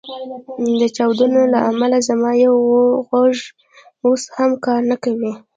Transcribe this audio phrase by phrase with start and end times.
[0.79, 2.55] د چاودنو له امله زما یو
[3.07, 3.37] غوږ
[4.05, 5.33] اوس هم کار نه کوي